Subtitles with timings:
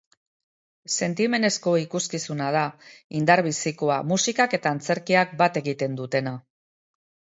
[0.93, 2.65] Sentimenezko ikuskizuna da,
[3.21, 6.39] indar-bizikoa, musikak eta antzerkiak bat egiten dutena.